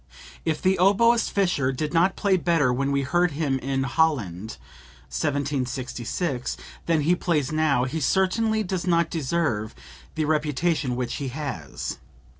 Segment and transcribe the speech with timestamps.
[0.45, 4.57] "If the oboist Fischer did not play better when we heard him in Holland
[5.13, 9.75] (1766) than he plays now, he certainly does not deserve
[10.15, 11.99] the reputation which he has.